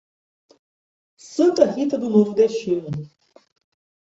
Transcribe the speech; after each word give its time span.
Santa 1.33 1.63
Rita 1.63 1.95
do 1.95 2.09
Novo 2.09 2.33
Destino 2.33 2.89